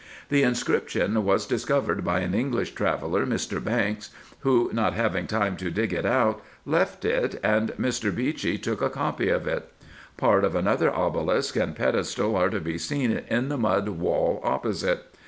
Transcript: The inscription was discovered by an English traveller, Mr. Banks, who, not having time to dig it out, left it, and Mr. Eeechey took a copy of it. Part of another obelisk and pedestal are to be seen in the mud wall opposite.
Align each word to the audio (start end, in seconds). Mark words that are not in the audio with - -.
The 0.29 0.41
inscription 0.41 1.23
was 1.23 1.45
discovered 1.45 2.03
by 2.03 2.21
an 2.21 2.33
English 2.33 2.71
traveller, 2.73 3.23
Mr. 3.23 3.63
Banks, 3.63 4.09
who, 4.39 4.71
not 4.73 4.93
having 4.95 5.27
time 5.27 5.55
to 5.57 5.69
dig 5.69 5.93
it 5.93 6.07
out, 6.07 6.41
left 6.65 7.05
it, 7.05 7.39
and 7.43 7.69
Mr. 7.73 8.11
Eeechey 8.11 8.59
took 8.59 8.81
a 8.81 8.89
copy 8.89 9.29
of 9.29 9.45
it. 9.45 9.71
Part 10.17 10.43
of 10.43 10.55
another 10.55 10.91
obelisk 10.91 11.55
and 11.55 11.75
pedestal 11.75 12.35
are 12.35 12.49
to 12.49 12.59
be 12.59 12.79
seen 12.79 13.11
in 13.27 13.49
the 13.49 13.59
mud 13.59 13.89
wall 13.89 14.41
opposite. 14.43 15.05